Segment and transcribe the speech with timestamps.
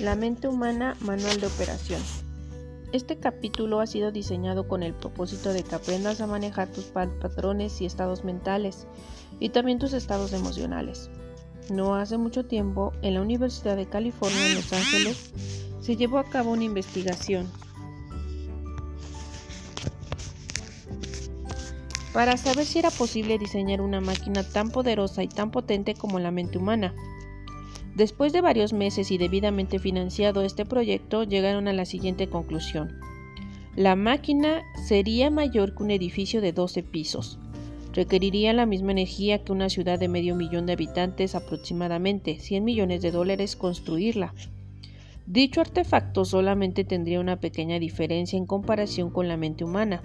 [0.00, 2.02] La mente humana, manual de operación.
[2.92, 7.80] Este capítulo ha sido diseñado con el propósito de que aprendas a manejar tus patrones
[7.80, 8.88] y estados mentales
[9.38, 11.10] y también tus estados emocionales.
[11.70, 15.32] No hace mucho tiempo, en la Universidad de California en Los Ángeles,
[15.80, 17.48] se llevó a cabo una investigación
[22.12, 26.32] para saber si era posible diseñar una máquina tan poderosa y tan potente como la
[26.32, 26.94] mente humana.
[27.94, 32.98] Después de varios meses y debidamente financiado este proyecto, llegaron a la siguiente conclusión.
[33.76, 37.38] La máquina sería mayor que un edificio de 12 pisos.
[37.92, 43.02] Requeriría la misma energía que una ciudad de medio millón de habitantes, aproximadamente 100 millones
[43.02, 44.34] de dólares, construirla.
[45.26, 50.02] Dicho artefacto solamente tendría una pequeña diferencia en comparación con la mente humana.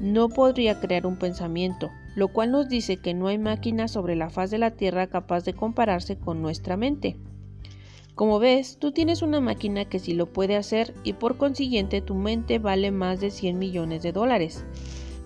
[0.00, 4.30] No podría crear un pensamiento, lo cual nos dice que no hay máquina sobre la
[4.30, 7.16] faz de la Tierra capaz de compararse con nuestra mente.
[8.14, 12.14] Como ves, tú tienes una máquina que sí lo puede hacer y por consiguiente tu
[12.14, 14.64] mente vale más de 100 millones de dólares.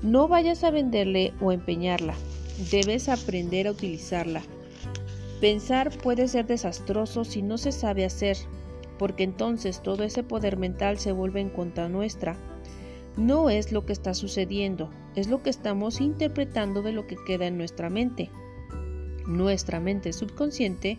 [0.03, 2.15] No vayas a venderle o empeñarla,
[2.71, 4.43] debes aprender a utilizarla.
[5.41, 8.37] Pensar puede ser desastroso si no se sabe hacer,
[8.99, 12.37] porque entonces todo ese poder mental se vuelve en contra nuestra
[13.17, 17.47] no es lo que está sucediendo, es lo que estamos interpretando de lo que queda
[17.47, 18.31] en nuestra mente.
[19.27, 20.99] Nuestra mente subconsciente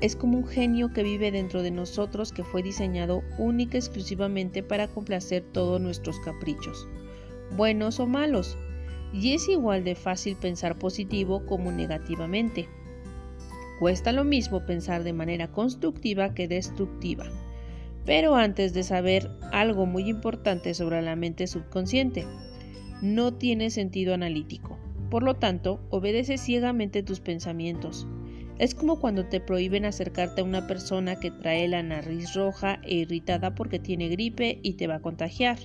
[0.00, 4.62] es como un genio que vive dentro de nosotros que fue diseñado única y exclusivamente
[4.62, 6.86] para complacer todos nuestros caprichos,
[7.56, 8.56] buenos o malos,
[9.12, 12.68] y es igual de fácil pensar positivo como negativamente.
[13.78, 17.26] Cuesta lo mismo pensar de manera constructiva que destructiva.
[18.06, 22.24] Pero antes de saber algo muy importante sobre la mente subconsciente,
[23.02, 24.78] no tiene sentido analítico.
[25.10, 28.06] Por lo tanto, obedece ciegamente tus pensamientos.
[28.58, 32.94] Es como cuando te prohíben acercarte a una persona que trae la nariz roja e
[32.94, 35.58] irritada porque tiene gripe y te va a contagiar.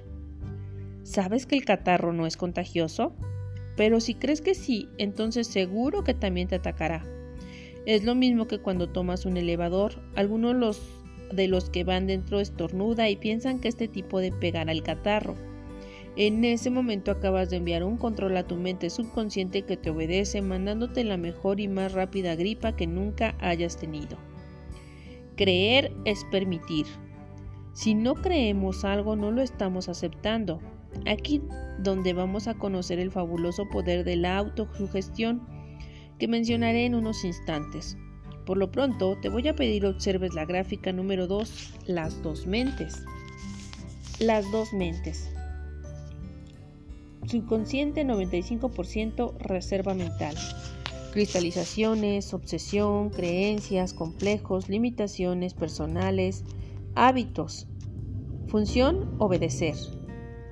[1.04, 3.16] ¿Sabes que el catarro no es contagioso?
[3.78, 7.06] Pero si crees que sí, entonces seguro que también te atacará.
[7.86, 11.01] Es lo mismo que cuando tomas un elevador, algunos los
[11.34, 15.36] de los que van dentro estornuda y piensan que este tipo de pegar al catarro.
[16.18, 20.42] En ese momento acabas de enviar un control a tu mente subconsciente que te obedece
[20.42, 24.18] mandándote la mejor y más rápida gripa que nunca hayas tenido.
[25.38, 26.86] Creer es permitir.
[27.74, 30.60] Si no creemos algo no lo estamos aceptando.
[31.08, 31.42] Aquí
[31.80, 35.42] donde vamos a conocer el fabuloso poder de la autosugestión
[36.20, 37.98] que mencionaré en unos instantes.
[38.46, 43.04] Por lo pronto, te voy a pedir observes la gráfica número 2, las dos mentes.
[44.20, 45.32] Las dos mentes.
[47.28, 50.36] Subconsciente 95% reserva mental.
[51.14, 56.44] Cristalizaciones, obsesión, creencias, complejos, limitaciones personales,
[56.96, 57.68] hábitos.
[58.48, 59.76] Función, obedecer.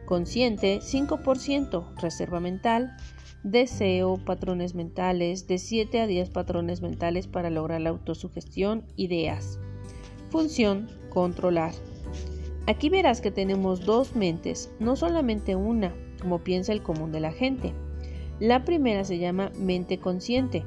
[0.09, 2.97] Consciente 5%, reserva mental
[3.43, 9.59] deseo, patrones mentales, de 7 a 10 patrones mentales para lograr la autosugestión, ideas.
[10.31, 11.73] Función, controlar.
[12.65, 17.31] Aquí verás que tenemos dos mentes, no solamente una, como piensa el común de la
[17.31, 17.75] gente.
[18.39, 20.65] La primera se llama mente consciente,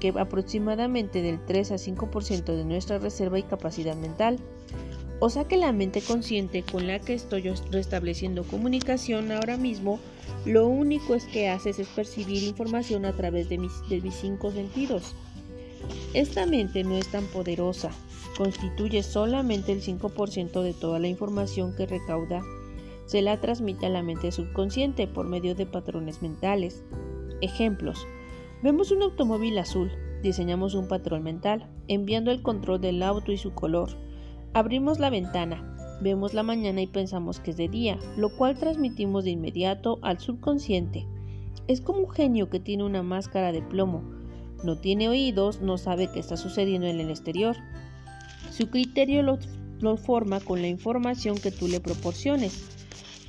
[0.00, 4.38] que aproximadamente del 3 a 5% de nuestra reserva y capacidad mental.
[5.22, 10.00] O sea que la mente consciente con la que estoy restableciendo comunicación ahora mismo,
[10.46, 14.50] lo único es que haces es percibir información a través de mis, de mis cinco
[14.50, 15.14] sentidos.
[16.14, 17.90] Esta mente no es tan poderosa,
[18.38, 22.42] constituye solamente el 5% de toda la información que recauda.
[23.04, 26.82] Se la transmite a la mente subconsciente por medio de patrones mentales.
[27.42, 28.06] Ejemplos.
[28.62, 29.90] Vemos un automóvil azul,
[30.22, 33.90] diseñamos un patrón mental, enviando el control del auto y su color
[34.52, 35.62] Abrimos la ventana,
[36.00, 40.18] vemos la mañana y pensamos que es de día, lo cual transmitimos de inmediato al
[40.18, 41.06] subconsciente.
[41.68, 44.02] Es como un genio que tiene una máscara de plomo.
[44.64, 47.56] No tiene oídos, no sabe qué está sucediendo en el exterior.
[48.50, 49.38] Su criterio lo,
[49.78, 52.76] lo forma con la información que tú le proporciones.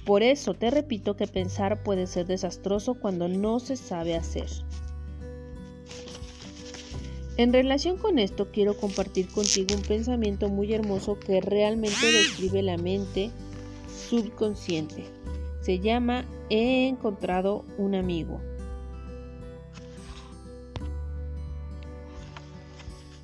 [0.08, 4.48] Por eso te repito que pensar puede ser desastroso cuando no se sabe hacer.
[7.42, 12.78] En relación con esto, quiero compartir contigo un pensamiento muy hermoso que realmente describe la
[12.78, 13.32] mente
[13.88, 15.06] subconsciente.
[15.60, 18.40] Se llama He encontrado un amigo.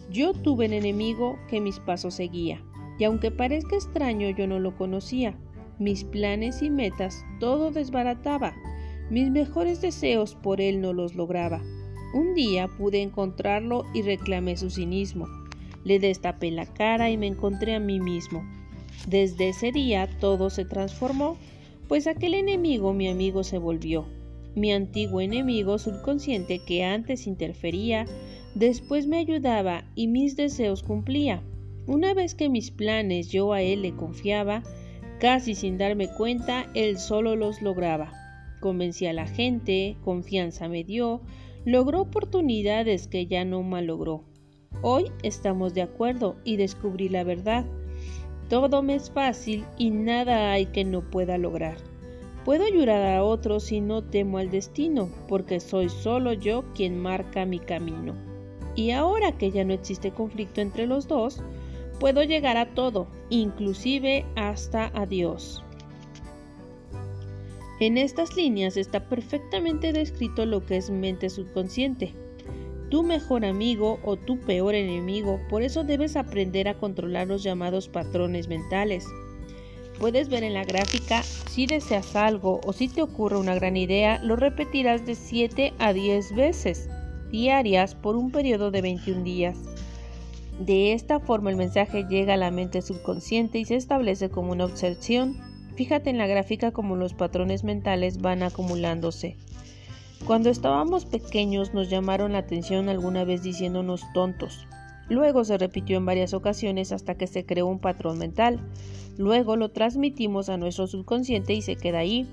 [0.10, 2.60] Yo tuve un enemigo que mis pasos seguía,
[2.98, 5.38] y aunque parezca extraño yo no lo conocía.
[5.78, 8.56] Mis planes y metas todo desbarataba,
[9.12, 11.62] mis mejores deseos por él no los lograba.
[12.18, 15.28] Un día pude encontrarlo y reclamé su cinismo.
[15.84, 18.44] Le destapé la cara y me encontré a mí mismo.
[19.08, 21.38] Desde ese día todo se transformó,
[21.88, 24.08] pues aquel enemigo mi amigo se volvió.
[24.56, 28.08] Mi antiguo enemigo subconsciente que antes interfería,
[28.56, 31.44] después me ayudaba y mis deseos cumplía.
[31.86, 34.64] Una vez que mis planes yo a él le confiaba,
[35.20, 38.12] casi sin darme cuenta, él solo los lograba.
[38.60, 41.22] Convencí a la gente, confianza me dio,
[41.68, 44.24] logró oportunidades que ya no malogró.
[44.82, 47.66] Hoy estamos de acuerdo y descubrí la verdad.
[48.48, 51.76] Todo me es fácil y nada hay que no pueda lograr.
[52.46, 57.46] Puedo ayudar a otros y no temo al destino, porque soy solo yo quien marca
[57.46, 58.16] mi camino.
[58.74, 61.44] Y ahora que ya no existe conflicto entre los dos,
[62.00, 65.66] puedo llegar a todo, inclusive hasta a Dios.
[67.80, 72.14] En estas líneas está perfectamente descrito lo que es mente subconsciente
[72.90, 77.90] tu mejor amigo o tu peor enemigo, por eso debes aprender a controlar los llamados
[77.90, 79.06] patrones mentales.
[80.00, 84.22] Puedes ver en la gráfica si deseas algo o si te ocurre una gran idea,
[84.24, 86.90] lo repetirás de 7 a 10 veces
[87.32, 89.58] diarias por un periodo de 21 días.
[90.60, 94.66] De esta forma el mensaje llega a la mente subconsciente y se establece como una
[94.66, 95.36] obsesión.
[95.78, 99.36] Fíjate en la gráfica como los patrones mentales van acumulándose.
[100.26, 104.68] Cuando estábamos pequeños nos llamaron la atención alguna vez diciéndonos tontos.
[105.08, 108.60] Luego se repitió en varias ocasiones hasta que se creó un patrón mental.
[109.20, 112.28] Luego lo transmitimos a nuestro subconsciente y se queda ahí,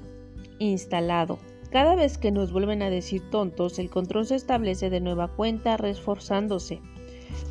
[0.59, 1.39] instalado.
[1.71, 5.77] Cada vez que nos vuelven a decir tontos, el control se establece de nueva cuenta,
[5.77, 6.81] reforzándose.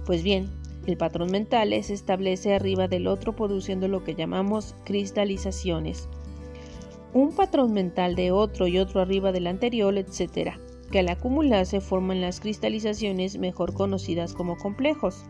[0.07, 0.49] Pues bien,
[0.85, 6.07] el patrón mental se establece arriba del otro produciendo lo que llamamos cristalizaciones
[7.13, 10.53] un patrón mental de otro y otro arriba del anterior, etc.,
[10.91, 15.23] que al acumularse forman las cristalizaciones mejor conocidas como complejos.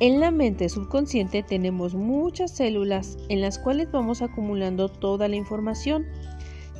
[0.00, 6.06] En la mente subconsciente tenemos muchas células en las cuales vamos acumulando toda la información.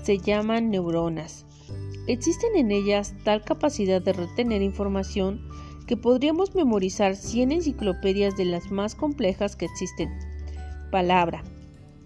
[0.02, 1.46] Se llaman neuronas.
[2.06, 5.48] Existen en ellas tal capacidad de retener información
[5.86, 10.10] que podríamos memorizar 100 enciclopedias de las más complejas que existen.
[10.90, 11.42] Palabra,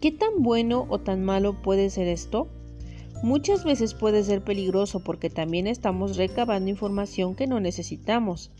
[0.00, 2.48] ¿Qué tan bueno o tan malo puede ser esto?
[3.22, 8.50] Muchas veces puede ser peligroso porque también estamos recabando información que no necesitamos.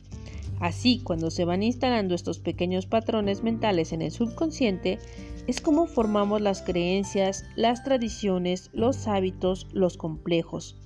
[0.60, 4.98] Así, cuando se van instalando estos pequeños patrones mentales en el subconsciente,
[5.46, 10.76] es como formamos las creencias, las tradiciones, los hábitos, los complejos.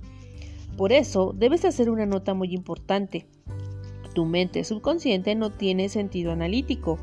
[0.77, 3.27] Por eso, debes hacer una nota muy importante.
[4.15, 6.99] Tu mente subconsciente no tiene sentido analítico.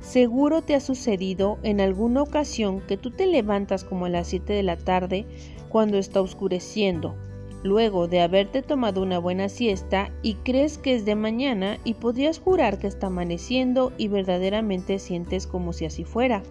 [0.00, 4.52] Seguro te ha sucedido en alguna ocasión que tú te levantas como a las 7
[4.52, 5.26] de la tarde
[5.68, 7.14] cuando está oscureciendo,
[7.62, 12.40] luego de haberte tomado una buena siesta y crees que es de mañana y podrías
[12.40, 16.42] jurar que está amaneciendo y verdaderamente sientes como si así fuera.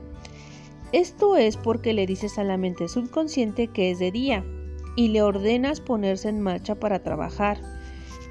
[0.94, 4.45] Esto es porque le dices a la mente subconsciente que es de día
[4.95, 7.79] y le ordenas ponerse en marcha para trabajar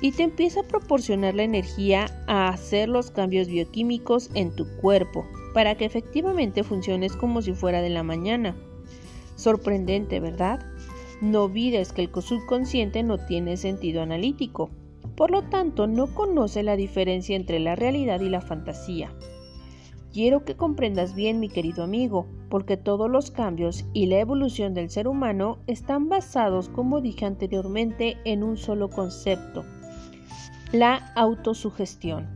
[0.00, 5.26] y te empieza a proporcionar la energía a hacer los cambios bioquímicos en tu cuerpo
[5.54, 8.56] para que efectivamente funciones como si fuera de la mañana.
[9.34, 10.64] Sorprendente, ¿verdad?
[11.20, 14.70] No olvides que el subconsciente no tiene sentido analítico,
[15.16, 19.12] por lo tanto no conoce la diferencia entre la realidad y la fantasía.
[20.12, 24.90] Quiero que comprendas bien, mi querido amigo, porque todos los cambios y la evolución del
[24.90, 29.64] ser humano están basados, como dije anteriormente, en un solo concepto,
[30.72, 32.26] la autosugestión.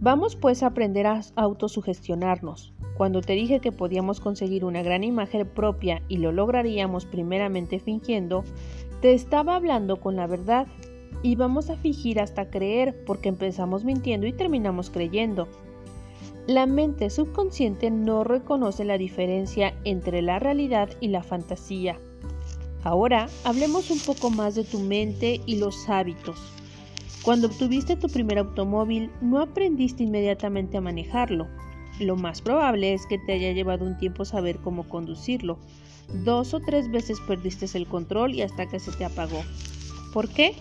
[0.00, 2.74] Vamos pues a aprender a autosugestionarnos.
[2.98, 8.44] Cuando te dije que podíamos conseguir una gran imagen propia y lo lograríamos primeramente fingiendo,
[9.00, 10.66] te estaba hablando con la verdad.
[11.22, 15.48] Y vamos a fingir hasta creer porque empezamos mintiendo y terminamos creyendo.
[16.46, 21.98] La mente subconsciente no reconoce la diferencia entre la realidad y la fantasía.
[22.84, 26.38] Ahora hablemos un poco más de tu mente y los hábitos.
[27.22, 31.48] Cuando obtuviste tu primer automóvil, no aprendiste inmediatamente a manejarlo.
[31.98, 35.58] Lo más probable es que te haya llevado un tiempo saber cómo conducirlo.
[36.24, 39.42] Dos o tres veces perdiste el control y hasta que se te apagó.
[40.12, 40.54] ¿Por qué?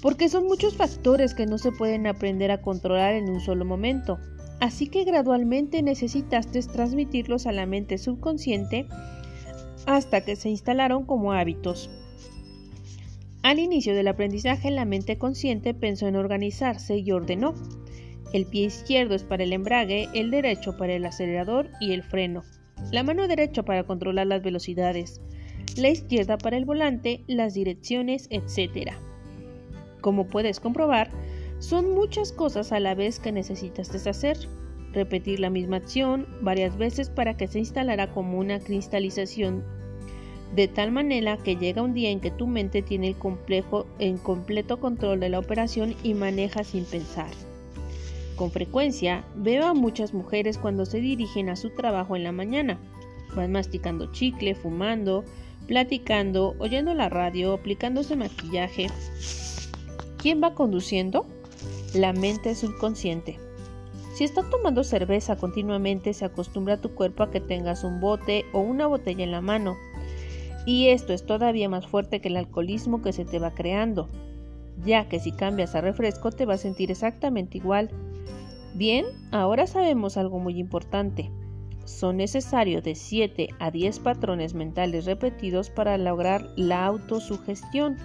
[0.00, 4.18] Porque son muchos factores que no se pueden aprender a controlar en un solo momento.
[4.60, 8.86] Así que gradualmente necesitaste transmitirlos a la mente subconsciente
[9.86, 11.90] hasta que se instalaron como hábitos.
[13.42, 17.54] Al inicio del aprendizaje, la mente consciente pensó en organizarse y ordenó.
[18.32, 22.44] El pie izquierdo es para el embrague, el derecho para el acelerador y el freno.
[22.90, 25.20] La mano derecha para controlar las velocidades,
[25.76, 28.92] la izquierda para el volante, las direcciones, etc.
[30.00, 31.10] Como puedes comprobar,
[31.58, 34.36] Son muchas cosas a la vez que necesitas deshacer.
[34.92, 39.64] Repetir la misma acción varias veces para que se instalará como una cristalización
[40.54, 44.18] de tal manera que llega un día en que tu mente tiene el complejo en
[44.18, 47.30] completo control de la operación y maneja sin pensar.
[48.36, 52.78] Con frecuencia veo a muchas mujeres cuando se dirigen a su trabajo en la mañana.
[53.34, 55.24] Van masticando chicle, fumando,
[55.66, 58.88] platicando, oyendo la radio, aplicándose maquillaje.
[60.18, 61.26] ¿Quién va conduciendo?
[61.94, 63.38] La mente subconsciente.
[64.14, 68.44] Si estás tomando cerveza continuamente, se acostumbra a tu cuerpo a que tengas un bote
[68.52, 69.76] o una botella en la mano
[70.64, 74.08] y esto es todavía más fuerte que el alcoholismo que se te va creando,
[74.84, 77.90] ya que si cambias a refresco te vas a sentir exactamente igual.
[78.74, 81.30] Bien, ahora sabemos algo muy importante.
[81.84, 87.96] Son necesarios de 7 a 10 patrones mentales repetidos para lograr la autosugestión.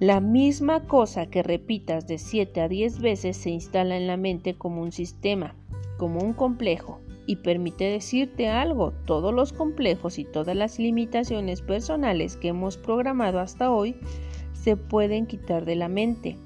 [0.00, 4.54] La misma cosa que repitas de 7 a 10 veces se instala en la mente
[4.54, 5.54] como un sistema,
[5.98, 8.94] como un complejo, y permite decirte algo.
[9.04, 13.94] Todos los complejos y todas las limitaciones personales que hemos programado hasta hoy
[14.54, 16.38] se pueden quitar de la mente.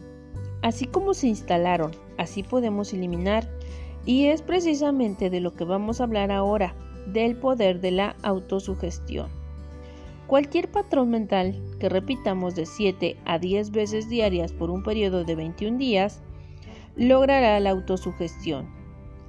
[0.60, 3.48] Así como se instalaron, así podemos eliminar.
[4.04, 6.74] Y es precisamente de lo que vamos a hablar ahora,
[7.06, 9.43] del poder de la autosugestión.
[10.26, 15.34] Cualquier patrón mental que repitamos de 7 a 10 veces diarias por un periodo de
[15.34, 16.22] 21 días
[16.96, 18.68] logrará la autosugestión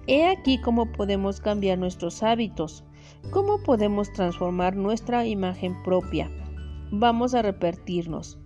[0.08, 2.84] He aquí cómo podemos cambiar nuestros hábitos,
[3.32, 6.30] cómo podemos transformar nuestra imagen propia.
[6.92, 8.38] Vamos a repetirnos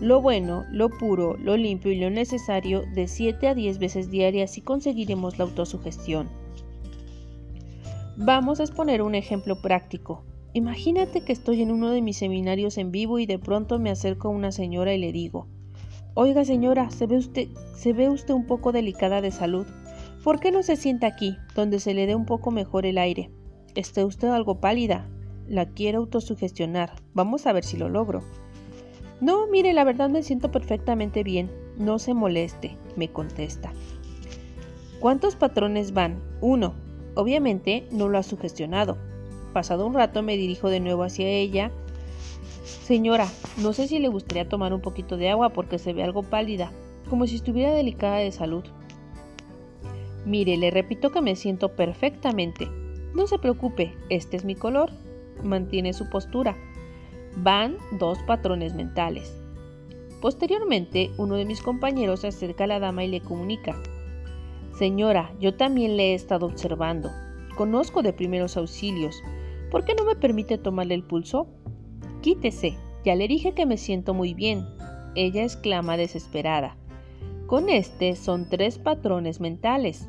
[0.00, 4.58] lo bueno, lo puro, lo limpio y lo necesario de 7 a 10 veces diarias
[4.58, 6.28] y conseguiremos la autosugestión.
[8.16, 10.24] Vamos a exponer un ejemplo práctico.
[10.56, 14.28] Imagínate que estoy en uno de mis seminarios en vivo y de pronto me acerco
[14.28, 15.48] a una señora y le digo,
[16.14, 19.66] Oiga señora, se ve usted, se ve usted un poco delicada de salud.
[20.22, 23.32] ¿Por qué no se sienta aquí, donde se le dé un poco mejor el aire?
[23.74, 25.08] Está usted algo pálida.
[25.48, 26.92] La quiero autosugestionar.
[27.14, 28.22] Vamos a ver si lo logro.
[29.20, 31.50] No, mire, la verdad me siento perfectamente bien.
[31.78, 33.72] No se moleste, me contesta.
[35.00, 36.22] ¿Cuántos patrones van?
[36.40, 36.74] Uno.
[37.16, 38.98] Obviamente no lo ha sugestionado.
[39.54, 41.70] Pasado un rato me dirijo de nuevo hacia ella.
[42.64, 46.24] Señora, no sé si le gustaría tomar un poquito de agua porque se ve algo
[46.24, 46.72] pálida,
[47.08, 48.64] como si estuviera delicada de salud.
[50.26, 52.68] Mire, le repito que me siento perfectamente.
[53.14, 54.90] No se preocupe, este es mi color.
[55.44, 56.56] Mantiene su postura.
[57.36, 59.32] Van dos patrones mentales.
[60.20, 63.80] Posteriormente, uno de mis compañeros se acerca a la dama y le comunica.
[64.76, 67.12] Señora, yo también le he estado observando.
[67.54, 69.22] Conozco de primeros auxilios.
[69.74, 71.48] ¿Por qué no me permite tomarle el pulso?
[72.20, 72.76] Quítese.
[73.04, 74.64] Ya le dije que me siento muy bien.
[75.16, 76.76] Ella exclama desesperada.
[77.48, 80.08] Con este son tres patrones mentales.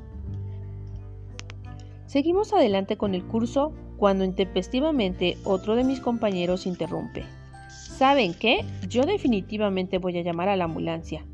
[2.05, 7.23] Seguimos adelante con el curso cuando intempestivamente otro de mis compañeros interrumpe.
[7.67, 8.63] ¿Saben qué?
[8.87, 11.25] Yo definitivamente voy a llamar a la ambulancia.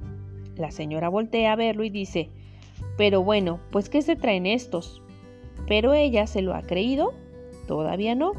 [0.55, 2.29] La señora voltea a verlo y dice,
[2.97, 5.01] pero bueno, pues ¿qué se traen estos?
[5.67, 7.13] Pero ella se lo ha creído.
[7.71, 8.33] Todavía no.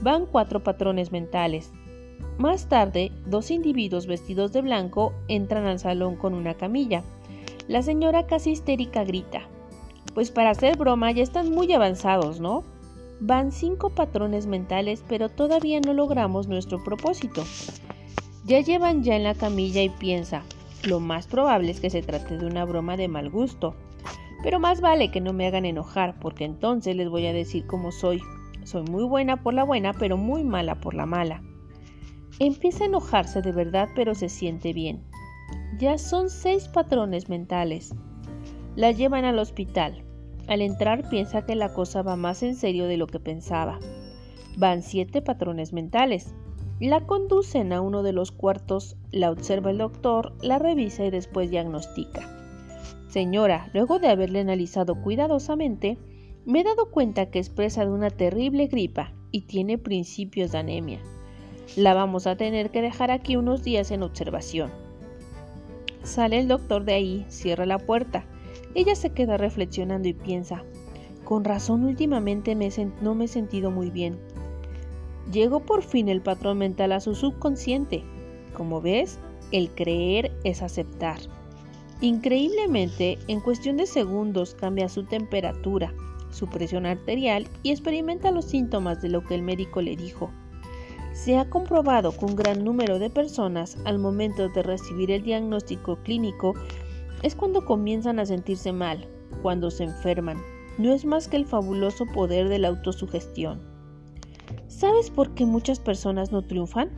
[0.00, 1.70] Van cuatro patrones mentales.
[2.38, 7.04] Más tarde, dos individuos vestidos de blanco entran al salón con una camilla.
[7.68, 9.42] La señora casi histérica grita,
[10.14, 12.64] pues para hacer broma ya están muy avanzados, ¿no?
[13.20, 17.44] Van cinco patrones mentales, pero todavía no logramos nuestro propósito.
[18.46, 20.42] Ya llevan ya en la camilla y piensa,
[20.84, 23.74] lo más probable es que se trate de una broma de mal gusto.
[24.42, 27.92] Pero más vale que no me hagan enojar, porque entonces les voy a decir cómo
[27.92, 28.22] soy.
[28.70, 31.42] Soy muy buena por la buena, pero muy mala por la mala.
[32.38, 35.02] Empieza a enojarse de verdad, pero se siente bien.
[35.80, 37.92] Ya son seis patrones mentales.
[38.76, 40.04] La llevan al hospital.
[40.46, 43.80] Al entrar piensa que la cosa va más en serio de lo que pensaba.
[44.56, 46.32] Van siete patrones mentales.
[46.78, 51.50] La conducen a uno de los cuartos, la observa el doctor, la revisa y después
[51.50, 52.22] diagnostica.
[53.08, 55.98] Señora, luego de haberle analizado cuidadosamente,
[56.44, 60.58] me he dado cuenta que es presa de una terrible gripa y tiene principios de
[60.58, 61.00] anemia.
[61.76, 64.70] La vamos a tener que dejar aquí unos días en observación.
[66.02, 68.24] Sale el doctor de ahí, cierra la puerta
[68.74, 70.62] ella se queda reflexionando y piensa,
[71.24, 72.54] con razón últimamente
[73.02, 74.18] no me he sentido muy bien.
[75.32, 78.04] Llegó por fin el patrón mental a su subconsciente.
[78.54, 79.18] Como ves,
[79.52, 81.18] el creer es aceptar.
[82.00, 85.92] Increíblemente, en cuestión de segundos cambia su temperatura,
[86.30, 90.30] su presión arterial y experimenta los síntomas de lo que el médico le dijo.
[91.12, 95.96] Se ha comprobado que un gran número de personas al momento de recibir el diagnóstico
[96.02, 96.54] clínico
[97.22, 99.06] es cuando comienzan a sentirse mal,
[99.42, 100.40] cuando se enferman.
[100.78, 103.60] No es más que el fabuloso poder de la autosugestión.
[104.68, 106.90] ¿Sabes por qué muchas personas no triunfan?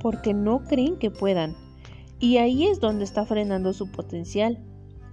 [0.00, 1.56] Porque no creen que puedan.
[2.20, 4.58] Y ahí es donde está frenando su potencial.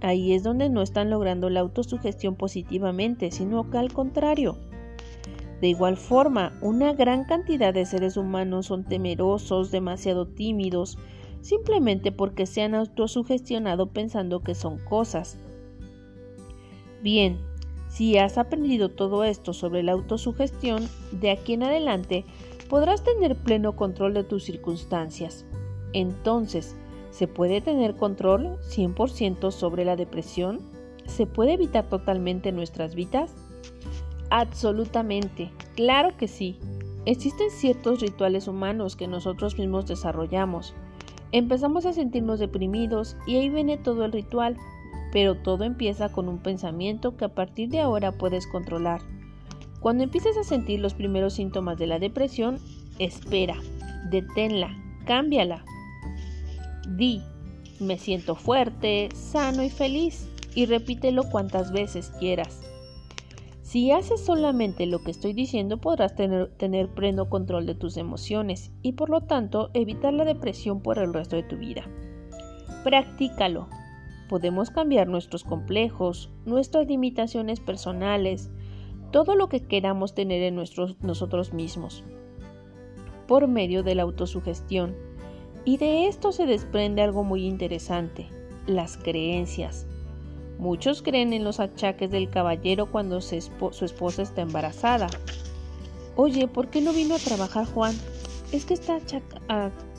[0.00, 4.56] Ahí es donde no están logrando la autosugestión positivamente, sino que al contrario.
[5.60, 10.98] De igual forma, una gran cantidad de seres humanos son temerosos, demasiado tímidos,
[11.40, 15.38] simplemente porque se han autosugestionado pensando que son cosas.
[17.02, 17.38] Bien,
[17.88, 22.24] si has aprendido todo esto sobre la autosugestión, de aquí en adelante
[22.68, 25.46] podrás tener pleno control de tus circunstancias.
[25.92, 26.76] Entonces,
[27.16, 30.60] ¿se puede tener control 100% sobre la depresión?
[31.06, 33.34] ¿Se puede evitar totalmente nuestras vidas?
[34.28, 36.58] Absolutamente, claro que sí.
[37.06, 40.74] Existen ciertos rituales humanos que nosotros mismos desarrollamos.
[41.32, 44.58] Empezamos a sentirnos deprimidos y ahí viene todo el ritual,
[45.10, 49.00] pero todo empieza con un pensamiento que a partir de ahora puedes controlar.
[49.80, 52.58] Cuando empieces a sentir los primeros síntomas de la depresión,
[52.98, 53.56] espera,
[54.10, 55.64] deténla, cámbiala.
[56.86, 57.22] Di,
[57.80, 62.62] me siento fuerte, sano y feliz, y repítelo cuantas veces quieras.
[63.62, 68.70] Si haces solamente lo que estoy diciendo podrás tener, tener, pleno control de tus emociones
[68.80, 71.82] y por lo tanto evitar la depresión por el resto de tu vida.
[72.84, 73.68] Practícalo.
[74.28, 78.50] Podemos cambiar nuestros complejos, nuestras limitaciones personales,
[79.10, 82.04] todo lo que queramos tener en nuestros, nosotros mismos,
[83.26, 84.96] por medio de la autosugestión.
[85.66, 88.30] Y de esto se desprende algo muy interesante,
[88.66, 89.84] las creencias.
[90.58, 95.08] Muchos creen en los achaques del caballero cuando su esposa está embarazada.
[96.14, 97.94] Oye, ¿por qué no vino a trabajar Juan?
[98.52, 99.00] Es que está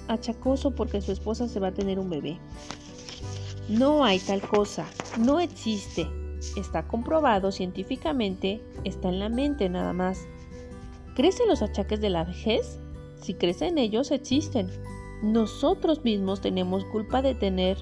[0.07, 2.39] achacoso porque su esposa se va a tener un bebé.
[3.67, 4.87] No hay tal cosa,
[5.19, 6.07] no existe.
[6.55, 10.25] Está comprobado científicamente, está en la mente nada más.
[11.13, 12.79] ¿Crees en los achaques de la vejez?
[13.21, 14.71] Si crees en ellos, existen.
[15.21, 17.77] Nosotros mismos tenemos culpa de tener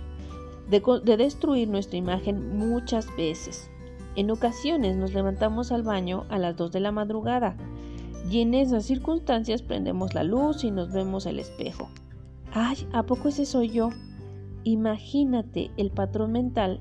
[0.70, 3.70] de, destruir nuestra imagen muchas veces.
[4.16, 7.56] En ocasiones nos levantamos al baño a las 2 de la madrugada
[8.30, 11.90] y en esas circunstancias prendemos la luz y nos vemos el espejo.
[12.54, 12.88] ¡Ay!
[12.94, 13.90] ¿A poco ese soy yo?
[14.64, 16.80] Imagínate el patrón mental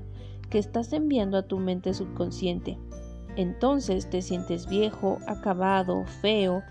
[0.49, 2.77] que estás enviando a tu mente subconsciente.
[3.35, 6.63] Entonces te sientes viejo, acabado, feo,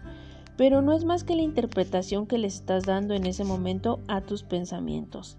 [0.56, 4.20] pero no es más que la interpretación que le estás dando en ese momento a
[4.20, 5.38] tus pensamientos.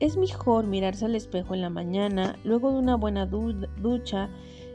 [0.00, 4.30] Es mejor mirarse al espejo en la mañana, luego de una buena ducha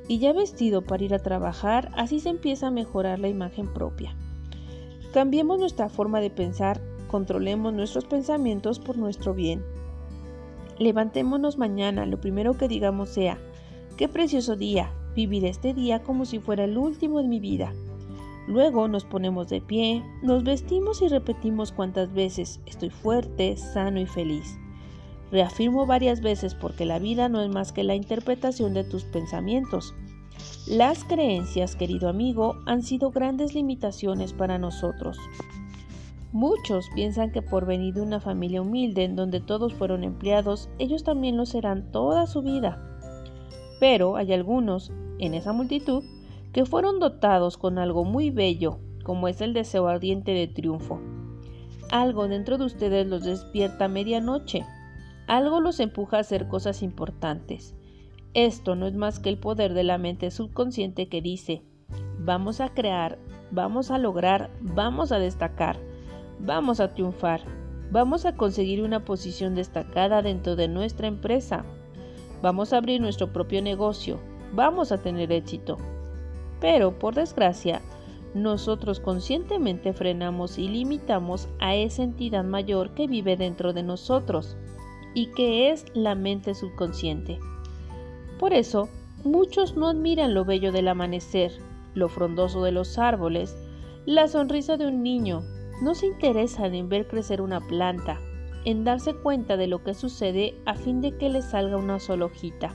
[0.08, 4.16] y ya vestido para ir a trabajar, así se empieza a mejorar la imagen propia.
[5.12, 9.64] Cambiemos nuestra forma de pensar, controlemos nuestros pensamientos por nuestro bien.
[10.80, 13.38] Levantémonos mañana, lo primero que digamos sea,
[13.98, 17.74] qué precioso día, vivir este día como si fuera el último de mi vida.
[18.48, 24.06] Luego nos ponemos de pie, nos vestimos y repetimos cuantas veces, estoy fuerte, sano y
[24.06, 24.58] feliz.
[25.32, 29.94] Reafirmo varias veces porque la vida no es más que la interpretación de tus pensamientos.
[30.66, 35.18] Las creencias, querido amigo, han sido grandes limitaciones para nosotros.
[36.32, 41.04] Muchos piensan que por venir de una familia humilde en donde todos fueron empleados, ellos
[41.04, 42.82] también lo serán toda su vida.
[43.80, 46.04] Pero hay algunos, en esa multitud,
[46.58, 51.00] que fueron dotados con algo muy bello, como es el deseo ardiente de triunfo.
[51.92, 54.66] Algo dentro de ustedes los despierta a medianoche
[55.28, 57.76] algo los empuja a hacer cosas importantes.
[58.34, 61.62] Esto no es más que el poder de la mente subconsciente que dice,
[62.18, 63.20] vamos a crear,
[63.52, 65.78] vamos a lograr, vamos a destacar,
[66.40, 67.42] vamos a triunfar,
[67.92, 71.66] vamos a conseguir una posición destacada dentro de nuestra empresa,
[72.42, 74.20] vamos a abrir nuestro propio negocio,
[74.56, 75.78] vamos a tener éxito.
[76.60, 77.82] Pero, por desgracia,
[78.34, 84.58] nosotros conscientemente frenamos y limitamos a esa entidad mayor que vive dentro de nosotros
[85.14, 87.40] y que es la mente subconsciente.
[88.40, 88.90] Por eso,
[89.24, 91.52] muchos no admiran lo bello del amanecer,
[91.96, 93.58] lo frondoso de los árboles,
[94.06, 95.44] la sonrisa de un niño,
[95.82, 98.20] no se interesan en ver crecer una planta,
[98.66, 102.26] en darse cuenta de lo que sucede a fin de que le salga una sola
[102.26, 102.74] hojita.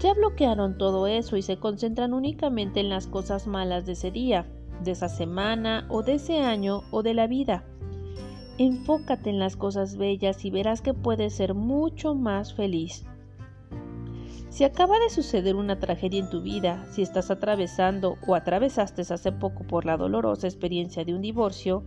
[0.00, 4.46] Ya bloquearon todo eso y se concentran únicamente en las cosas malas de ese día,
[4.82, 7.64] de esa semana o de ese año o de la vida.
[8.58, 13.04] Enfócate en las cosas bellas y verás que puedes ser mucho más feliz.
[14.50, 19.32] Si acaba de suceder una tragedia en tu vida, si estás atravesando o atravesaste hace
[19.32, 21.84] poco por la dolorosa experiencia de un divorcio,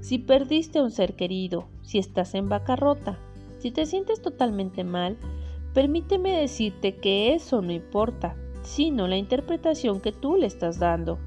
[0.00, 3.18] si perdiste a un ser querido, si estás en bancarrota,
[3.58, 5.16] si te sientes totalmente mal,
[5.74, 11.18] Permíteme decirte que eso no importa, sino la interpretación que tú le estás dando.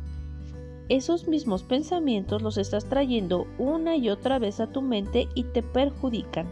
[0.87, 5.63] Esos mismos pensamientos los estás trayendo una y otra vez a tu mente y te
[5.63, 6.47] perjudican.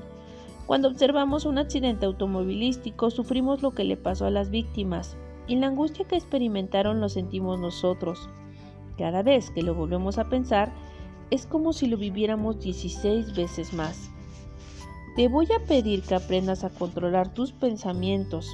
[0.66, 5.68] Cuando observamos un accidente automovilístico sufrimos lo que le pasó a las víctimas y la
[5.68, 8.28] angustia que experimentaron lo sentimos nosotros.
[8.98, 10.74] Cada vez que lo volvemos a pensar
[11.30, 14.13] es como si lo viviéramos 16 veces más.
[15.16, 18.48] Te voy a pedir que aprendas a controlar tus pensamientos.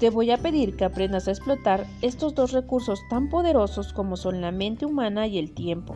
[0.00, 4.40] Te voy a pedir que aprendas a explotar estos dos recursos tan poderosos como son
[4.40, 5.94] la mente humana y el tiempo.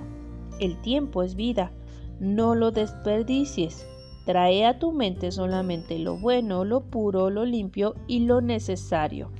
[0.60, 1.72] El tiempo es vida,
[2.20, 3.84] no lo desperdicies.
[4.26, 9.32] Trae a tu mente solamente lo bueno, lo puro, lo limpio y lo necesario.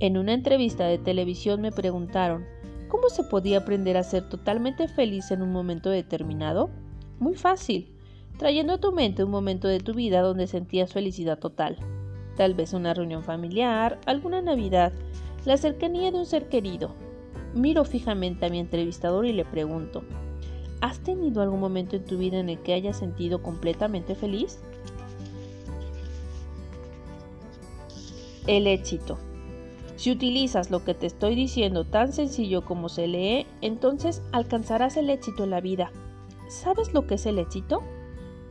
[0.00, 2.46] En una entrevista de televisión me preguntaron,
[2.88, 6.70] ¿Cómo se podía aprender a ser totalmente feliz en un momento determinado?
[7.18, 7.92] Muy fácil,
[8.38, 11.76] trayendo a tu mente un momento de tu vida donde sentías felicidad total.
[12.36, 14.92] Tal vez una reunión familiar, alguna Navidad,
[15.44, 16.94] la cercanía de un ser querido.
[17.54, 20.02] Miro fijamente a mi entrevistador y le pregunto,
[20.80, 24.60] ¿has tenido algún momento en tu vida en el que hayas sentido completamente feliz?
[28.46, 29.18] El éxito.
[29.98, 35.10] Si utilizas lo que te estoy diciendo tan sencillo como se lee, entonces alcanzarás el
[35.10, 35.90] éxito en la vida.
[36.48, 37.82] ¿Sabes lo que es el éxito?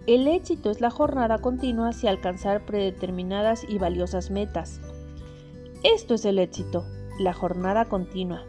[0.08, 4.82] El éxito es la jornada continua hacia alcanzar predeterminadas y valiosas metas.
[5.84, 6.84] Esto es el éxito,
[7.18, 8.44] la jornada continua.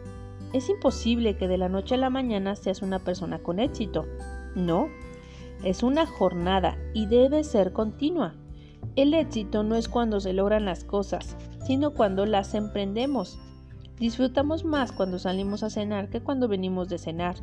[0.51, 4.07] Es imposible que de la noche a la mañana seas una persona con éxito.
[4.55, 4.89] No,
[5.63, 8.35] es una jornada y debe ser continua.
[8.95, 13.39] El éxito no es cuando se logran las cosas, sino cuando las emprendemos.
[13.97, 17.35] Disfrutamos más cuando salimos a cenar que cuando venimos de cenar.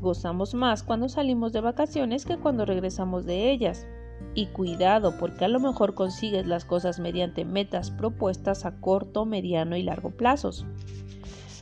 [0.00, 3.86] Gozamos más cuando salimos de vacaciones que cuando regresamos de ellas.
[4.34, 9.76] Y cuidado, porque a lo mejor consigues las cosas mediante metas propuestas a corto, mediano
[9.76, 10.66] y largo plazos.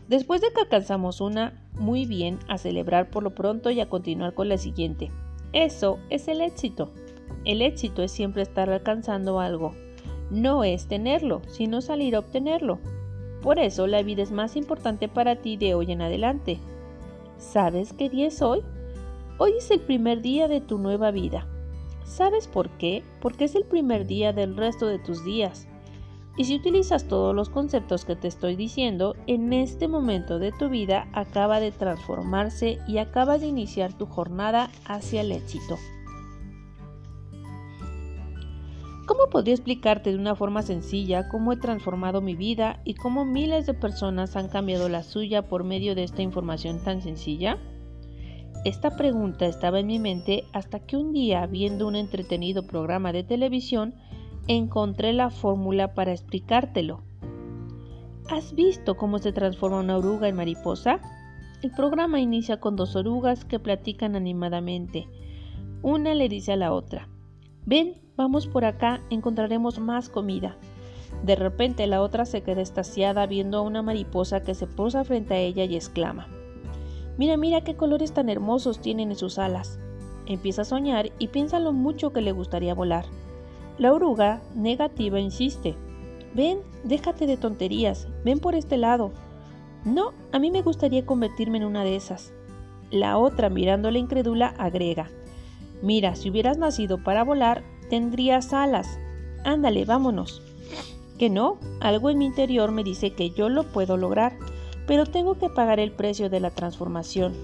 [0.08, 4.34] Después de que alcanzamos una, muy bien, a celebrar por lo pronto y a continuar
[4.34, 5.10] con la siguiente.
[5.52, 6.92] Eso es el éxito.
[7.44, 9.74] El éxito es siempre estar alcanzando algo,
[10.30, 12.78] no es tenerlo, sino salir a obtenerlo.
[13.42, 16.58] Por eso la vida es más importante para ti de hoy en adelante.
[17.36, 18.62] ¿Sabes qué día es hoy?
[19.38, 21.46] Hoy es el primer día de tu nueva vida.
[22.04, 23.02] ¿Sabes por qué?
[23.20, 25.68] Porque es el primer día del resto de tus días.
[26.36, 30.68] Y si utilizas todos los conceptos que te estoy diciendo, en este momento de tu
[30.68, 35.76] vida acaba de transformarse y acaba de iniciar tu jornada hacia el éxito.
[39.06, 43.66] ¿Cómo podría explicarte de una forma sencilla cómo he transformado mi vida y cómo miles
[43.66, 47.58] de personas han cambiado la suya por medio de esta información tan sencilla?
[48.64, 53.24] Esta pregunta estaba en mi mente hasta que un día, viendo un entretenido programa de
[53.24, 53.94] televisión,
[54.48, 57.02] encontré la fórmula para explicártelo.
[58.30, 60.98] ¿Has visto cómo se transforma una oruga en mariposa?
[61.62, 65.08] El programa inicia con dos orugas que platican animadamente.
[65.82, 67.08] Una le dice a la otra,
[67.66, 70.56] Ven, vamos por acá, encontraremos más comida.
[71.22, 75.34] De repente la otra se queda estaciada viendo a una mariposa que se posa frente
[75.34, 76.28] a ella y exclama,
[77.16, 79.78] Mira, mira qué colores tan hermosos tienen en sus alas.
[80.26, 83.04] Empieza a soñar y piensa lo mucho que le gustaría volar.
[83.78, 85.76] La oruga, negativa, insiste,
[86.34, 89.12] Ven, déjate de tonterías, ven por este lado.
[89.84, 92.32] No, a mí me gustaría convertirme en una de esas.
[92.90, 95.10] La otra, mirándola incrédula, agrega,
[95.84, 98.98] Mira, si hubieras nacido para volar, tendrías alas.
[99.44, 100.40] Ándale, vámonos.
[101.18, 104.34] Que no, algo en mi interior me dice que yo lo puedo lograr,
[104.86, 107.34] pero tengo que pagar el precio de la transformación.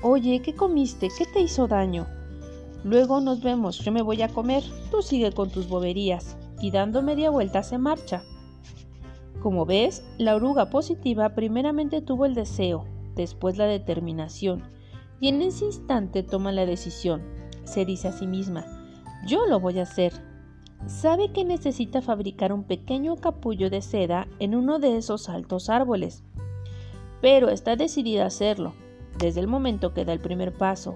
[0.00, 1.10] Oye, ¿qué comiste?
[1.18, 2.06] ¿Qué te hizo daño?
[2.82, 7.02] Luego nos vemos, yo me voy a comer, tú sigue con tus boberías, y dando
[7.02, 8.22] media vuelta se marcha.
[9.42, 12.86] Como ves, la oruga positiva primeramente tuvo el deseo,
[13.16, 14.62] después la determinación,
[15.20, 17.22] y en ese instante toma la decisión.
[17.64, 18.64] Se dice a sí misma,
[19.26, 20.12] yo lo voy a hacer.
[20.86, 26.22] Sabe que necesita fabricar un pequeño capullo de seda en uno de esos altos árboles,
[27.20, 28.74] pero está decidida a hacerlo,
[29.18, 30.94] desde el momento que da el primer paso.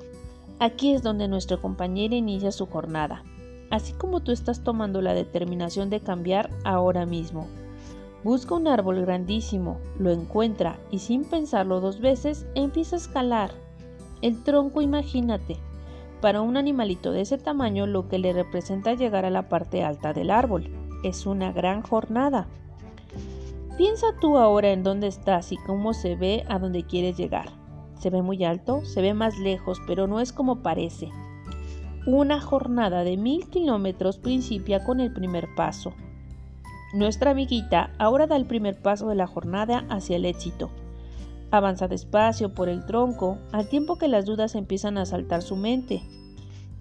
[0.61, 3.25] Aquí es donde nuestro compañero inicia su jornada,
[3.71, 7.49] así como tú estás tomando la determinación de cambiar ahora mismo.
[8.23, 13.62] Busca un árbol grandísimo, lo encuentra y sin pensarlo dos veces empieza a escalar
[14.23, 15.57] el tronco, imagínate,
[16.21, 20.13] para un animalito de ese tamaño lo que le representa llegar a la parte alta
[20.13, 20.71] del árbol.
[21.03, 22.47] Es una gran jornada.
[23.77, 27.51] Piensa tú ahora en dónde estás y cómo se ve a dónde quieres llegar.
[27.99, 28.85] ¿Se ve muy alto?
[28.85, 31.11] Se ve más lejos, pero no es como parece.
[32.07, 35.93] Una jornada de mil kilómetros principia con el primer paso.
[36.95, 40.71] Nuestra amiguita ahora da el primer paso de la jornada hacia el éxito.
[41.53, 46.03] Avanza despacio por el tronco, al tiempo que las dudas empiezan a saltar su mente.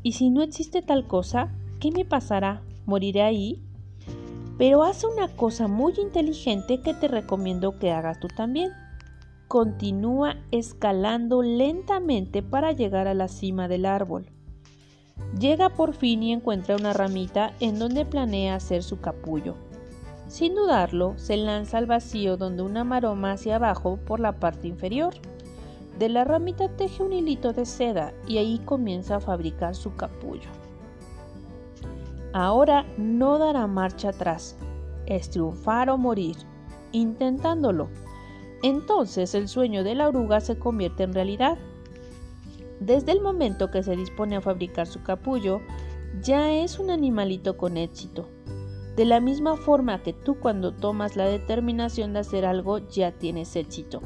[0.02, 1.54] ¿Y si no existe tal cosa?
[1.82, 2.62] ¿Qué me pasará?
[2.86, 3.62] ¿Moriré ahí?
[4.58, 8.72] Pero hace una cosa muy inteligente que te recomiendo que hagas tú también.
[9.50, 14.32] Continúa escalando lentamente para llegar a la cima del árbol.
[15.38, 19.58] Llega por fin y encuentra una ramita en donde planea hacer su capullo.
[20.32, 25.14] Sin dudarlo, se lanza al vacío donde una maroma hacia abajo por la parte inferior.
[26.00, 30.48] De la ramita teje un hilito de seda y ahí comienza a fabricar su capullo.
[32.32, 34.56] Ahora no dará marcha atrás.
[35.06, 36.38] Es triunfar o morir,
[36.94, 37.90] intentándolo.
[38.64, 41.58] Entonces el sueño de la oruga se convierte en realidad.
[42.80, 45.60] Desde el momento que se dispone a fabricar su capullo,
[46.22, 48.30] ya es un animalito con éxito.
[48.96, 53.56] De la misma forma que tú cuando tomas la determinación de hacer algo ya tienes
[53.56, 54.02] éxito.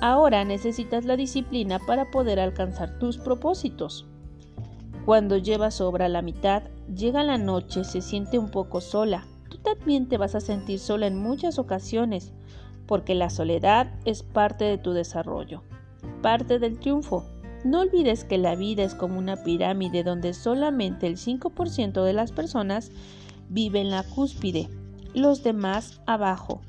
[0.00, 4.06] Ahora necesitas la disciplina para poder alcanzar tus propósitos.
[5.04, 6.64] Cuando llevas obra la mitad,
[6.94, 9.26] llega la noche, se siente un poco sola.
[9.48, 12.32] Tú también te vas a sentir sola en muchas ocasiones,
[12.86, 15.62] porque la soledad es parte de tu desarrollo,
[16.20, 17.24] parte del triunfo.
[17.64, 22.30] No olvides que la vida es como una pirámide donde solamente el 5% de las
[22.30, 22.92] personas
[23.48, 24.68] vive en la cúspide,
[25.14, 26.60] los demás abajo.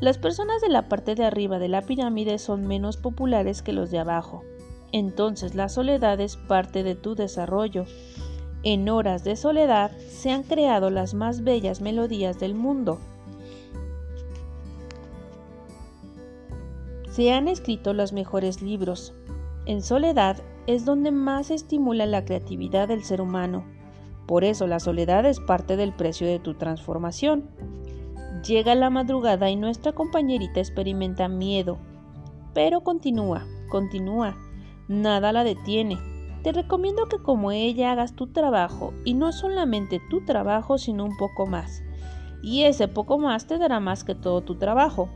[0.00, 3.90] Las personas de la parte de arriba de la pirámide son menos populares que los
[3.90, 4.42] de abajo.
[4.92, 7.84] Entonces la soledad es parte de tu desarrollo.
[8.62, 12.98] En horas de soledad se han creado las más bellas melodías del mundo.
[17.10, 19.12] Se han escrito los mejores libros,
[19.66, 23.64] en soledad es donde más estimula la creatividad del ser humano.
[24.30, 27.50] Por eso la soledad es parte del precio de tu transformación.
[28.46, 31.78] Llega la madrugada y nuestra compañerita experimenta miedo.
[32.54, 34.36] Pero continúa, continúa.
[34.86, 35.98] Nada la detiene.
[36.44, 41.16] Te recomiendo que como ella hagas tu trabajo y no solamente tu trabajo sino un
[41.16, 41.82] poco más.
[42.40, 45.08] Y ese poco más te dará más que todo tu trabajo.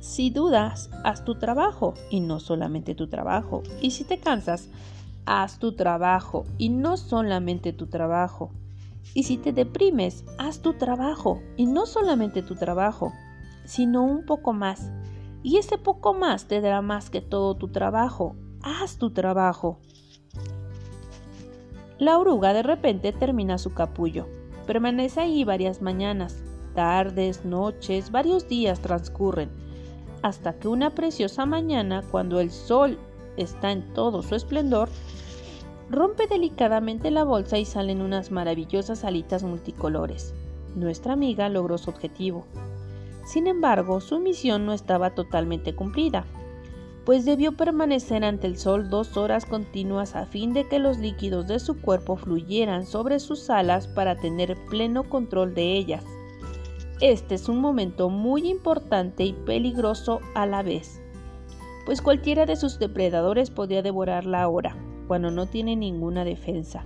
[0.00, 3.62] Si dudas, haz tu trabajo y no solamente tu trabajo.
[3.80, 4.68] Y si te cansas,
[5.26, 8.50] haz tu trabajo y no solamente tu trabajo.
[9.14, 13.12] Y si te deprimes, haz tu trabajo y no solamente tu trabajo,
[13.64, 14.90] sino un poco más.
[15.42, 18.36] Y ese poco más te dará más que todo tu trabajo.
[18.62, 19.78] Haz tu trabajo.
[21.98, 24.26] La oruga de repente termina su capullo.
[24.66, 26.42] Permanece ahí varias mañanas,
[26.74, 29.50] tardes, noches, varios días transcurren
[30.22, 32.98] hasta que una preciosa mañana, cuando el sol
[33.36, 34.88] está en todo su esplendor,
[35.90, 40.34] rompe delicadamente la bolsa y salen unas maravillosas alitas multicolores.
[40.76, 42.46] Nuestra amiga logró su objetivo.
[43.24, 46.24] Sin embargo, su misión no estaba totalmente cumplida,
[47.04, 51.48] pues debió permanecer ante el sol dos horas continuas a fin de que los líquidos
[51.48, 56.04] de su cuerpo fluyeran sobre sus alas para tener pleno control de ellas.
[57.00, 61.00] Este es un momento muy importante y peligroso a la vez,
[61.84, 64.76] pues cualquiera de sus depredadores podría devorarla ahora,
[65.10, 66.84] cuando no tiene ninguna defensa.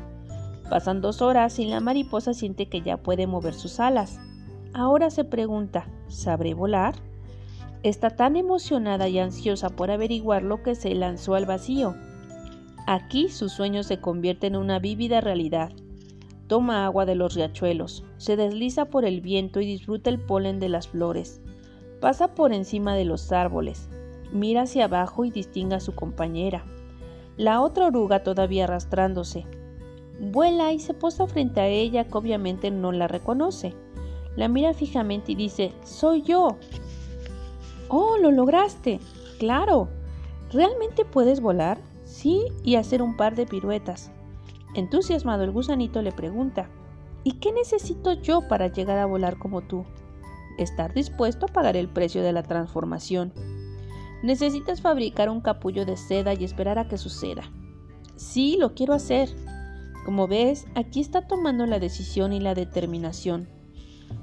[0.70, 4.18] Pasan dos horas y la mariposa siente que ya puede mover sus alas.
[4.72, 6.94] Ahora se pregunta, ¿sabré volar?
[7.82, 11.96] Está tan emocionada y ansiosa por averiguar lo que se lanzó al vacío.
[12.86, 15.72] Aquí su sueño se convierte en una vívida realidad.
[16.46, 20.70] Toma agua de los riachuelos, se desliza por el viento y disfruta el polen de
[20.70, 21.42] las flores.
[22.00, 23.90] Pasa por encima de los árboles,
[24.32, 26.64] mira hacia abajo y distingue a su compañera.
[27.36, 29.44] La otra oruga todavía arrastrándose.
[30.20, 33.74] Vuela y se posa frente a ella que obviamente no la reconoce.
[34.36, 36.56] La mira fijamente y dice, Soy yo.
[37.88, 39.00] Oh, lo lograste.
[39.38, 39.88] Claro.
[40.52, 41.78] ¿Realmente puedes volar?
[42.04, 44.12] Sí, y hacer un par de piruetas.
[44.74, 46.68] Entusiasmado el gusanito le pregunta,
[47.24, 49.84] ¿y qué necesito yo para llegar a volar como tú?
[50.58, 53.32] Estar dispuesto a pagar el precio de la transformación.
[54.24, 57.44] Necesitas fabricar un capullo de seda y esperar a que suceda.
[58.16, 59.28] Sí, lo quiero hacer.
[60.04, 63.48] Como ves, aquí está tomando la decisión y la determinación.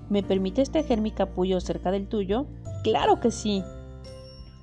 [0.10, 2.48] ¿Me permites tejer mi capullo cerca del tuyo?
[2.84, 3.64] Claro que sí.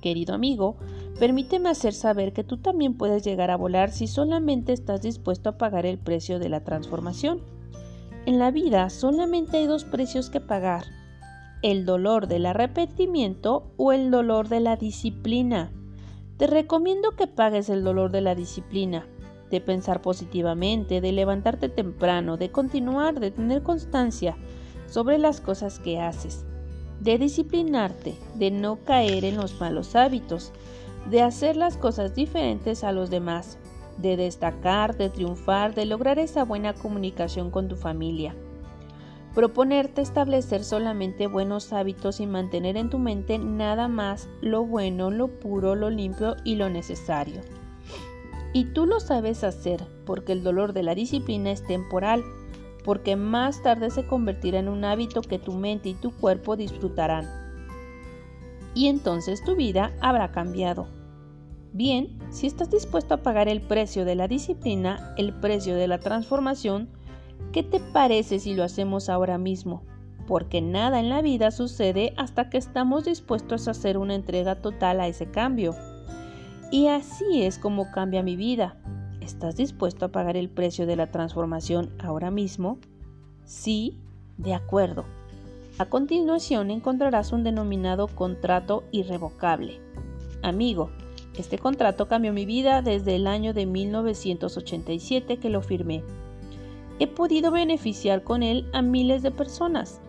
[0.01, 0.77] Querido amigo,
[1.19, 5.57] Permíteme hacer saber que tú también puedes llegar a volar si solamente estás dispuesto a
[5.57, 7.41] pagar el precio de la transformación.
[8.25, 10.85] En la vida solamente hay dos precios que pagar,
[11.61, 15.73] el dolor del arrepentimiento o el dolor de la disciplina.
[16.37, 19.07] Te recomiendo que pagues el dolor de la disciplina.
[19.49, 24.37] de pensar positivamente, de levantarte temprano, de continuar, de tener constancia
[24.85, 26.45] sobre las cosas que haces,
[26.99, 30.53] de disciplinarte, de no caer en los malos hábitos,
[31.09, 33.57] de hacer las cosas diferentes a los demás,
[33.97, 38.35] de destacar, de triunfar, de lograr esa buena comunicación con tu familia.
[39.39, 45.29] Proponerte establecer solamente buenos hábitos y mantener en tu mente nada más lo bueno, lo
[45.29, 47.39] puro, lo limpio y lo necesario.
[48.51, 52.21] Y tú lo sabes hacer porque el dolor de la disciplina es temporal,
[52.83, 57.25] porque más tarde se convertirá en un hábito que tu mente y tu cuerpo disfrutarán.
[58.73, 60.89] Y entonces tu vida habrá cambiado.
[61.71, 66.01] Bien, si estás dispuesto a pagar el precio de la disciplina, el precio de la
[66.01, 66.89] transformación,
[67.51, 69.83] ¿qué te parece si lo hacemos ahora mismo?
[70.27, 74.99] Porque nada en la vida sucede hasta que estamos dispuestos a hacer una entrega total
[74.99, 75.75] a ese cambio.
[76.71, 78.77] Y así es como cambia mi vida.
[79.21, 82.77] ¿Estás dispuesto a pagar el precio de la transformación ahora mismo?
[83.45, 83.97] Sí,
[84.37, 85.05] de acuerdo.
[85.79, 89.79] A continuación encontrarás un denominado contrato irrevocable.
[90.41, 90.89] Amigo,
[91.37, 96.03] este contrato cambió mi vida desde el año de 1987 que lo firmé.
[96.99, 100.01] He podido beneficiar con él a miles de personas.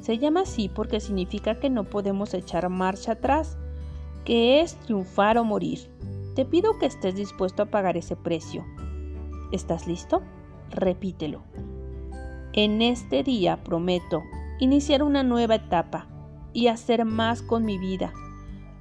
[0.00, 3.58] Se llama así porque significa que no podemos echar marcha atrás
[4.24, 5.90] que es triunfar o morir.
[6.34, 8.64] Te pido que estés dispuesto a pagar ese precio.
[9.52, 10.22] ¿Estás listo?
[10.70, 11.42] Repítelo.
[12.52, 14.22] En este día prometo
[14.58, 16.08] iniciar una nueva etapa
[16.52, 18.12] y hacer más con mi vida,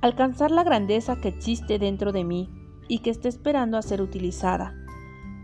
[0.02, 2.50] alcanzar la grandeza que existe dentro de mí
[2.88, 4.76] y que está esperando a ser utilizada.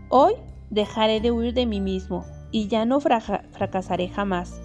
[0.08, 0.34] Hoy
[0.70, 4.60] dejaré de huir de mí mismo y ya no fracasaré jamás.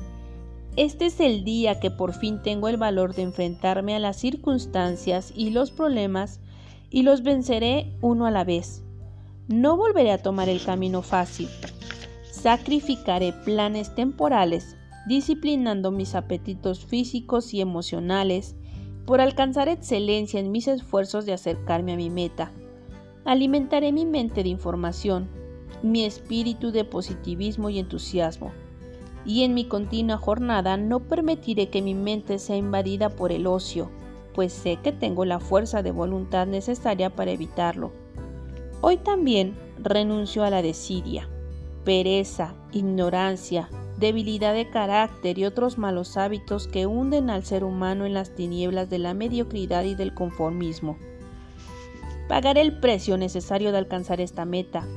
[0.77, 5.33] Este es el día que por fin tengo el valor de enfrentarme a las circunstancias
[5.35, 6.39] y los problemas
[6.89, 8.83] y los venceré uno a la vez.
[9.47, 11.49] No volveré a tomar el camino fácil.
[12.31, 18.55] Sacrificaré planes temporales, disciplinando mis apetitos físicos y emocionales
[19.05, 22.51] por alcanzar excelencia en mis esfuerzos de acercarme a mi meta.
[23.25, 25.29] Alimentaré mi mente de información,
[25.83, 28.51] mi espíritu de positivismo y entusiasmo
[29.25, 33.91] y en mi continua jornada no permitiré que mi mente sea invadida por el ocio,
[34.33, 37.91] pues sé que tengo la fuerza de voluntad necesaria para evitarlo.
[38.81, 41.29] Hoy también renuncio a la desidia,
[41.83, 48.15] pereza, ignorancia, debilidad de carácter y otros malos hábitos que hunden al ser humano en
[48.15, 50.97] las tinieblas de la mediocridad y del conformismo.
[52.27, 54.87] Pagaré el precio necesario de alcanzar esta meta,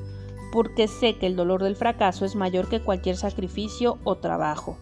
[0.54, 4.78] porque sé que el dolor del fracaso es mayor que cualquier sacrificio o trabajo.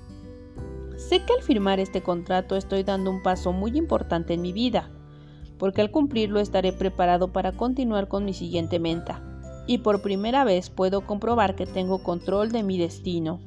[0.98, 4.90] Sé que al firmar este contrato estoy dando un paso muy importante en mi vida,
[5.56, 9.22] porque al cumplirlo estaré preparado para continuar con mi siguiente meta,
[9.66, 13.40] y por primera vez puedo comprobar que tengo control de mi destino.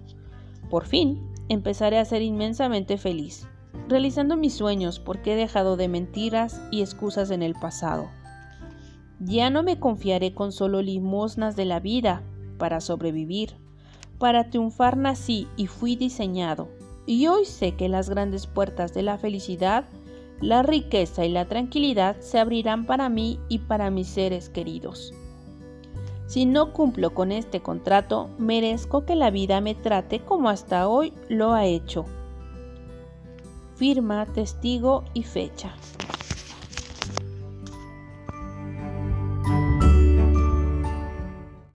[0.71, 3.47] Por fin, empezaré a ser inmensamente feliz,
[3.87, 8.09] realizando mis sueños porque he dejado de mentiras y excusas en el pasado.
[9.19, 12.23] Ya no me confiaré con solo limosnas de la vida
[12.57, 13.55] para sobrevivir.
[14.19, 16.69] Para triunfar nací y fui diseñado,
[17.05, 19.85] y hoy sé que las grandes puertas de la felicidad,
[20.41, 25.13] la riqueza y la tranquilidad se abrirán para mí y para mis seres queridos.
[26.27, 31.13] Si no cumplo con este contrato, merezco que la vida me trate como hasta hoy
[31.29, 32.05] lo ha hecho.
[33.75, 35.75] Firma, testigo y fecha.